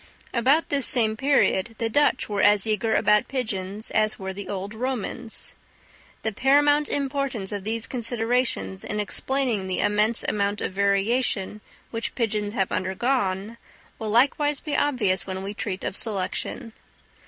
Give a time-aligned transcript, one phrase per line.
[0.33, 4.73] About this same period the Dutch were as eager about pigeons as were the old
[4.73, 5.53] Romans.
[6.23, 11.61] The paramount importance of these considerations in explaining the immense amount of variation
[11.91, 13.57] which pigeons have undergone,
[13.99, 16.73] will likewise be obvious when we treat of Selection.